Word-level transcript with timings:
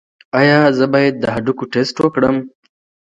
ایا 0.39 0.59
زه 0.77 0.85
باید 0.93 1.15
د 1.19 1.25
هډوکو 1.35 1.63
ټسټ 1.71 1.97
وکړم؟ 2.01 2.37